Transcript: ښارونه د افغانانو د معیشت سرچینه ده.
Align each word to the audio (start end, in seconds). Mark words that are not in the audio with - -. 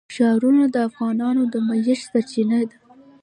ښارونه 0.15 0.63
د 0.73 0.75
افغانانو 0.89 1.43
د 1.53 1.55
معیشت 1.67 2.03
سرچینه 2.11 2.59
ده. 2.69 2.77